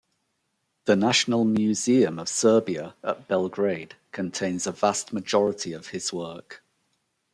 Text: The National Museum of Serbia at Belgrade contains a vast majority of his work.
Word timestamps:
The 0.85 0.95
National 0.95 1.45
Museum 1.45 2.17
of 2.17 2.27
Serbia 2.27 2.95
at 3.03 3.27
Belgrade 3.27 3.93
contains 4.11 4.65
a 4.65 4.71
vast 4.71 5.13
majority 5.13 5.73
of 5.73 5.89
his 5.89 6.11
work. 6.11 6.63